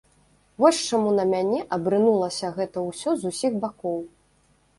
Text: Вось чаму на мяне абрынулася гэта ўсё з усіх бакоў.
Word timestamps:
Вось 0.61 0.79
чаму 0.89 1.11
на 1.19 1.25
мяне 1.33 1.59
абрынулася 1.77 2.51
гэта 2.57 2.87
ўсё 2.89 3.09
з 3.21 3.35
усіх 3.35 3.61
бакоў. 3.69 4.01